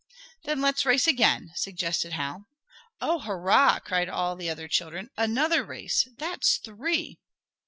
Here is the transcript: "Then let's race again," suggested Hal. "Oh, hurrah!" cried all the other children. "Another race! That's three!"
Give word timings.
"Then 0.45 0.61
let's 0.61 0.83
race 0.83 1.05
again," 1.05 1.51
suggested 1.53 2.13
Hal. 2.13 2.47
"Oh, 3.01 3.19
hurrah!" 3.19 3.77
cried 3.77 4.09
all 4.09 4.35
the 4.35 4.49
other 4.49 4.67
children. 4.67 5.11
"Another 5.15 5.63
race! 5.63 6.07
That's 6.17 6.57
three!" 6.57 7.19